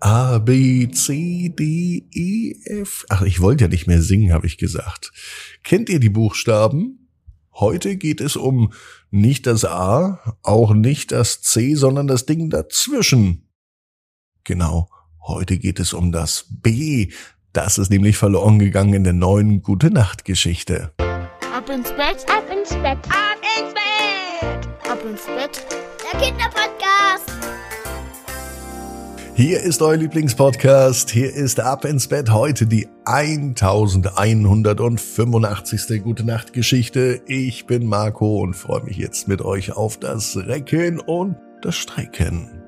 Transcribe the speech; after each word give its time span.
A, 0.00 0.38
B, 0.38 0.88
C, 0.92 1.52
D, 1.56 2.08
E, 2.12 2.54
F. 2.80 3.04
Ach, 3.08 3.22
ich 3.22 3.40
wollte 3.40 3.64
ja 3.64 3.68
nicht 3.68 3.86
mehr 3.88 4.00
singen, 4.00 4.32
habe 4.32 4.46
ich 4.46 4.56
gesagt. 4.56 5.12
Kennt 5.64 5.88
ihr 5.88 5.98
die 5.98 6.08
Buchstaben? 6.08 7.08
Heute 7.52 7.96
geht 7.96 8.20
es 8.20 8.36
um 8.36 8.72
nicht 9.10 9.46
das 9.48 9.64
A, 9.64 10.36
auch 10.42 10.72
nicht 10.72 11.10
das 11.10 11.40
C, 11.42 11.74
sondern 11.74 12.06
das 12.06 12.26
Ding 12.26 12.48
dazwischen. 12.50 13.48
Genau, 14.44 14.88
heute 15.26 15.58
geht 15.58 15.80
es 15.80 15.92
um 15.92 16.12
das 16.12 16.46
B. 16.48 17.10
Das 17.52 17.76
ist 17.78 17.90
nämlich 17.90 18.16
verloren 18.16 18.60
gegangen 18.60 18.94
in 18.94 19.04
der 19.04 19.14
neuen 19.14 19.62
Gute 19.62 19.90
Nacht 19.90 20.24
Geschichte. 20.24 20.92
Ab 21.52 21.68
ins 21.68 21.90
Bett, 21.90 22.24
Ab 22.28 22.44
ins 22.56 22.70
Bett. 22.70 22.98
ab 23.08 23.40
ins 23.58 23.74
Bett, 23.74 24.68
ab 24.88 24.98
ins 25.04 25.26
Bett. 25.26 25.66
Der 26.12 26.20
Kinderpodcast. 26.20 27.47
Hier 29.38 29.60
ist 29.60 29.80
euer 29.82 29.96
Lieblingspodcast. 29.96 31.10
Hier 31.10 31.32
ist 31.32 31.60
Ab 31.60 31.84
ins 31.84 32.08
Bett 32.08 32.32
heute 32.32 32.66
die 32.66 32.88
1185. 33.04 36.02
Gute 36.02 36.24
Nacht 36.24 36.52
Geschichte. 36.52 37.22
Ich 37.24 37.66
bin 37.66 37.86
Marco 37.86 38.40
und 38.40 38.54
freue 38.54 38.82
mich 38.82 38.96
jetzt 38.96 39.28
mit 39.28 39.40
euch 39.40 39.76
auf 39.76 39.96
das 39.96 40.36
Recken 40.36 40.98
und 40.98 41.36
das 41.62 41.76
Strecken. 41.76 42.64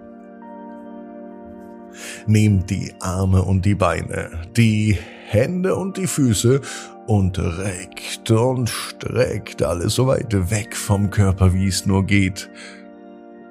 Nehmt 2.29 2.71
die 2.71 2.95
Arme 3.01 3.43
und 3.43 3.65
die 3.65 3.75
Beine, 3.75 4.31
die 4.57 4.97
Hände 5.27 5.75
und 5.75 5.97
die 5.97 6.07
Füße 6.07 6.61
und 7.09 7.37
reckt 7.41 8.31
und 8.31 8.69
streckt 8.69 9.65
alles 9.65 9.97
so 9.97 10.07
weit 10.07 10.33
weg 10.53 10.77
vom 10.77 11.11
Körper, 11.11 11.53
wie 11.53 11.67
es 11.67 11.85
nur 11.85 12.07
geht. 12.07 12.49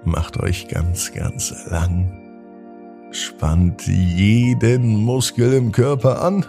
Macht 0.05 0.39
euch 0.39 0.69
ganz, 0.69 1.11
ganz 1.11 1.53
lang 1.69 2.18
Spannt 3.11 3.87
jeden 3.87 5.03
Muskel 5.03 5.53
im 5.53 5.71
Körper 5.71 6.21
an. 6.21 6.45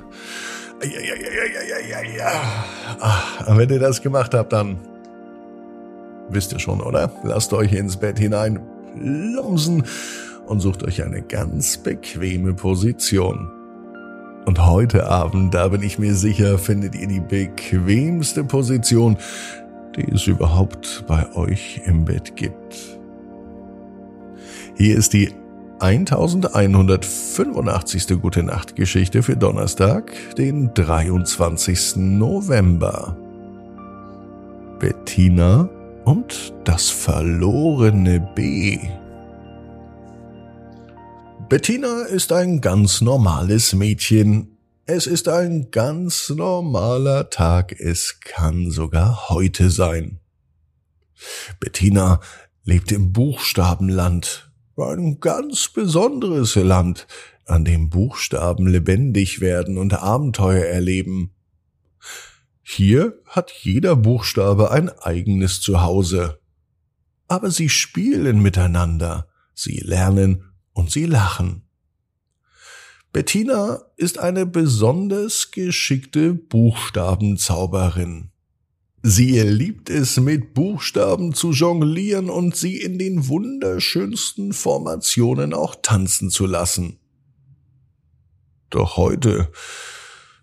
Ja, 2.17 2.33
und 3.47 3.59
wenn 3.59 3.71
ihr 3.71 3.79
das 3.79 4.02
gemacht 4.02 4.35
habt, 4.35 4.52
dann 4.52 4.79
wisst 6.29 6.52
ihr 6.52 6.59
schon, 6.59 6.80
oder? 6.80 7.13
Lasst 7.25 7.52
euch 7.52 7.73
ins 7.73 7.97
Bett 7.97 8.19
hinein 8.19 8.61
plumpsen 8.95 9.85
und 10.47 10.61
sucht 10.61 10.83
euch 10.83 11.02
eine 11.02 11.23
ganz 11.23 11.79
bequeme 11.79 12.55
Position. 12.55 13.51
Und 14.47 14.67
heute 14.67 15.07
Abend, 15.07 15.55
da 15.55 15.69
bin 15.69 15.83
ich 15.83 15.99
mir 15.99 16.15
sicher, 16.15 16.59
findet 16.59 16.95
ihr 16.95 17.07
die 17.07 17.21
bequemste 17.21 18.43
Position, 18.43 19.17
die 19.97 20.11
es 20.13 20.27
überhaupt 20.27 21.05
bei 21.07 21.30
euch 21.35 21.83
im 21.85 22.05
Bett 22.05 22.37
gibt. 22.37 22.99
Hier 24.77 24.97
ist 24.97 25.13
die 25.13 25.30
1185. 25.81 28.21
Gute 28.21 28.43
Nacht 28.43 28.77
Geschichte 28.77 29.23
für 29.23 29.37
Donnerstag, 29.37 30.13
den 30.37 30.75
23. 30.75 31.97
November. 31.97 33.17
Bettina 34.79 35.71
und 36.05 36.53
das 36.65 36.91
verlorene 36.91 38.21
B. 38.35 38.79
Bettina 41.49 42.03
ist 42.03 42.31
ein 42.33 42.61
ganz 42.61 43.01
normales 43.01 43.73
Mädchen. 43.73 44.59
Es 44.85 45.07
ist 45.07 45.29
ein 45.29 45.71
ganz 45.71 46.29
normaler 46.29 47.31
Tag. 47.31 47.73
Es 47.73 48.21
kann 48.21 48.71
sogar 48.71 49.31
heute 49.31 49.71
sein. 49.71 50.21
Bettina 51.59 52.21
lebt 52.65 52.93
im 52.93 53.13
Buchstabenland 53.13 54.49
ein 54.89 55.21
ganz 55.21 55.69
besonderes 55.69 56.55
Land, 56.55 57.07
an 57.47 57.65
dem 57.65 57.91
Buchstaben 57.91 58.67
lebendig 58.67 59.41
werden 59.41 59.79
und 59.79 59.95
Abenteuer 59.95 60.65
erleben. 60.65 61.33
Hier 62.63 63.21
hat 63.27 63.51
jeder 63.51 63.97
Buchstabe 63.97 64.71
ein 64.71 64.89
eigenes 64.89 65.61
Zuhause. 65.61 66.39
Aber 67.27 67.51
sie 67.51 67.69
spielen 67.69 68.41
miteinander, 68.41 69.29
sie 69.55 69.79
lernen 69.79 70.45
und 70.73 70.91
sie 70.91 71.07
lachen. 71.07 71.63
Bettina 73.13 73.83
ist 73.97 74.19
eine 74.19 74.47
besonders 74.47 75.51
geschickte 75.51 76.33
Buchstabenzauberin. 76.33 78.30
Sie 79.03 79.41
liebt 79.41 79.88
es, 79.88 80.19
mit 80.19 80.53
Buchstaben 80.53 81.33
zu 81.33 81.53
jonglieren 81.53 82.28
und 82.28 82.55
sie 82.55 82.77
in 82.77 82.99
den 82.99 83.28
wunderschönsten 83.28 84.53
Formationen 84.53 85.55
auch 85.55 85.77
tanzen 85.81 86.31
zu 86.31 86.44
lassen. 86.44 86.99
Doch 88.69 88.97
heute, 88.97 89.50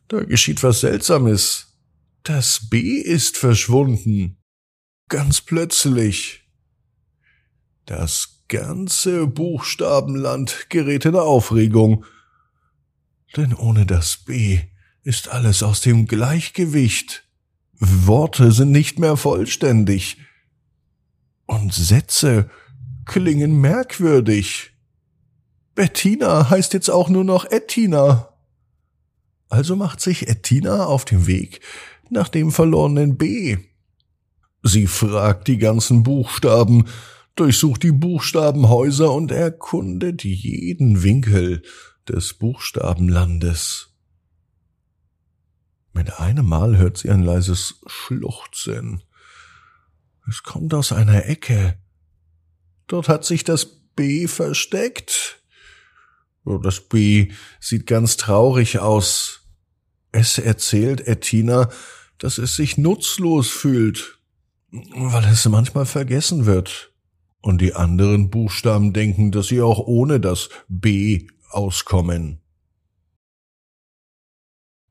da 0.07 0.23
geschieht 0.23 0.63
was 0.63 0.81
Seltsames. 0.81 1.77
Das 2.23 2.67
B 2.69 2.97
ist 2.97 3.37
verschwunden. 3.37 4.37
Ganz 5.07 5.39
plötzlich. 5.39 6.43
Das 7.85 8.43
ganze 8.47 9.27
Buchstabenland 9.27 10.69
gerät 10.69 11.05
in 11.05 11.15
Aufregung. 11.15 12.05
Denn 13.35 13.53
ohne 13.53 13.85
das 13.85 14.17
B 14.17 14.61
ist 15.03 15.29
alles 15.29 15.63
aus 15.63 15.81
dem 15.81 16.07
Gleichgewicht. 16.07 17.26
Worte 17.79 18.51
sind 18.51 18.71
nicht 18.71 18.99
mehr 18.99 19.17
vollständig. 19.17 20.17
Und 21.45 21.73
Sätze 21.73 22.49
klingen 23.05 23.61
merkwürdig. 23.61 24.71
Bettina 25.75 26.49
heißt 26.49 26.73
jetzt 26.73 26.89
auch 26.89 27.09
nur 27.09 27.23
noch 27.23 27.45
Ettina. 27.45 28.29
Also 29.49 29.75
macht 29.75 30.01
sich 30.01 30.27
Ettina 30.27 30.85
auf 30.85 31.05
den 31.05 31.27
Weg 31.27 31.61
nach 32.09 32.29
dem 32.29 32.51
verlorenen 32.51 33.17
B. 33.17 33.57
Sie 34.63 34.87
fragt 34.87 35.47
die 35.47 35.57
ganzen 35.57 36.03
Buchstaben, 36.03 36.85
durchsucht 37.35 37.83
die 37.83 37.91
Buchstabenhäuser 37.91 39.11
und 39.13 39.31
erkundet 39.31 40.23
jeden 40.23 41.03
Winkel 41.03 41.61
des 42.09 42.33
Buchstabenlandes. 42.33 43.86
Mit 45.97 46.19
einem 46.19 46.45
Mal 46.45 46.77
hört 46.77 46.99
sie 46.99 47.09
ein 47.09 47.23
leises 47.23 47.81
Schluchzen. 47.87 49.01
Es 50.29 50.43
kommt 50.43 50.75
aus 50.75 50.91
einer 50.91 51.25
Ecke. 51.25 51.79
Dort 52.85 53.09
hat 53.09 53.25
sich 53.25 53.43
das 53.43 53.65
B 53.95 54.27
versteckt. 54.27 55.41
Oh, 56.45 56.59
das 56.59 56.81
B 56.81 57.31
sieht 57.59 57.87
ganz 57.87 58.15
traurig 58.15 58.77
aus. 58.77 59.41
Es 60.11 60.37
erzählt 60.37 61.01
Ettina, 61.01 61.71
dass 62.19 62.37
es 62.37 62.55
sich 62.55 62.77
nutzlos 62.77 63.49
fühlt, 63.49 64.19
weil 64.69 65.25
es 65.25 65.45
manchmal 65.49 65.87
vergessen 65.87 66.45
wird. 66.45 66.93
Und 67.41 67.59
die 67.59 67.73
anderen 67.73 68.29
Buchstaben 68.29 68.93
denken, 68.93 69.31
dass 69.31 69.47
sie 69.47 69.61
auch 69.61 69.79
ohne 69.79 70.19
das 70.19 70.49
B 70.67 71.27
auskommen. 71.49 72.39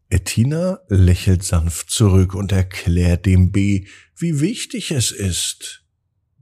Ettina 0.09 0.81
lächelt 0.89 1.43
sanft 1.43 1.91
zurück 1.91 2.35
und 2.35 2.53
erklärt 2.53 3.27
dem 3.27 3.51
B, 3.51 3.87
wie 4.17 4.41
wichtig 4.41 4.93
es 4.93 5.11
ist. 5.11 5.85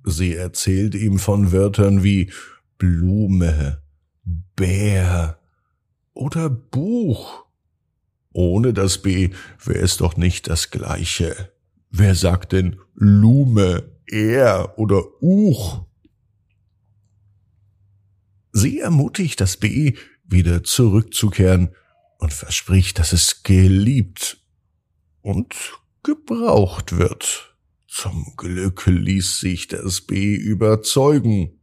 Sie 0.04 0.34
erzählt 0.34 0.94
ihm 0.94 1.18
von 1.18 1.50
Wörtern 1.50 2.04
wie 2.04 2.30
Blume, 2.76 3.82
Bär 4.54 5.40
oder 6.12 6.50
Buch. 6.50 7.46
Ohne 8.32 8.74
das 8.74 9.00
B 9.00 9.30
wäre 9.64 9.78
es 9.78 9.96
doch 9.96 10.16
nicht 10.16 10.48
das 10.48 10.70
gleiche. 10.70 11.52
Wer 11.90 12.14
sagt 12.14 12.52
denn 12.52 12.80
Lume, 12.94 13.90
Er 14.06 14.78
oder 14.78 15.22
Uch? 15.22 15.86
Sie 18.52 18.80
ermutigt 18.80 19.40
das 19.40 19.56
B, 19.56 19.94
wieder 20.24 20.64
zurückzukehren 20.64 21.70
und 22.24 22.32
verspricht, 22.32 22.98
dass 22.98 23.12
es 23.12 23.42
geliebt 23.42 24.38
und 25.20 25.54
gebraucht 26.02 26.96
wird. 26.96 27.54
Zum 27.86 28.34
Glück 28.38 28.86
ließ 28.86 29.40
sich 29.40 29.68
das 29.68 30.00
B 30.00 30.34
überzeugen. 30.34 31.60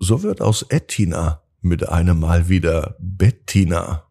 So 0.00 0.24
wird 0.24 0.40
aus 0.40 0.62
Ettina 0.62 1.44
mit 1.60 1.88
einem 1.88 2.18
Mal 2.18 2.48
wieder 2.48 2.96
Bettina. 2.98 4.10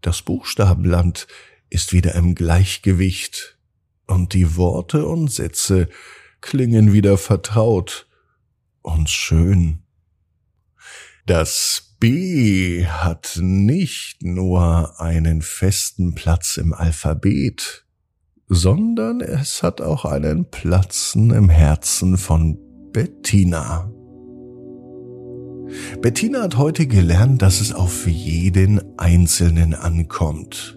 Das 0.00 0.22
Buchstabenland 0.22 1.26
ist 1.68 1.92
wieder 1.92 2.14
im 2.14 2.34
Gleichgewicht 2.34 3.58
und 4.06 4.32
die 4.32 4.56
Worte 4.56 5.06
und 5.06 5.30
Sätze 5.30 5.90
klingen 6.40 6.94
wieder 6.94 7.18
vertraut 7.18 8.08
und 8.80 9.10
schön. 9.10 9.82
Das 11.26 11.91
B 12.02 12.84
hat 12.84 13.38
nicht 13.40 14.24
nur 14.24 15.00
einen 15.00 15.40
festen 15.40 16.16
Platz 16.16 16.56
im 16.56 16.74
Alphabet, 16.74 17.86
sondern 18.48 19.20
es 19.20 19.62
hat 19.62 19.80
auch 19.80 20.04
einen 20.04 20.50
Platzen 20.50 21.30
im 21.30 21.48
Herzen 21.48 22.16
von 22.16 22.58
Bettina. 22.90 23.88
Bettina 26.00 26.42
hat 26.42 26.58
heute 26.58 26.88
gelernt, 26.88 27.40
dass 27.40 27.60
es 27.60 27.72
auf 27.72 28.08
jeden 28.08 28.98
Einzelnen 28.98 29.72
ankommt. 29.72 30.76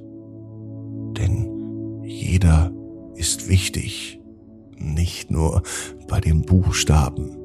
Denn 1.17 2.03
jeder 2.03 2.71
ist 3.15 3.49
wichtig, 3.49 4.19
nicht 4.77 5.31
nur 5.31 5.63
bei 6.07 6.21
den 6.21 6.43
Buchstaben. 6.43 7.44